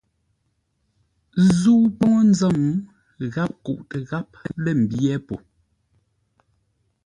Zə̂u 1.59 1.85
póu 1.97 2.17
nzə́m, 2.29 2.61
gháp 3.33 3.51
kuʼtə 3.65 3.97
gháp 4.09 4.29
lə̂ 4.63 4.73
mbyé 4.81 5.15
po. 5.27 5.35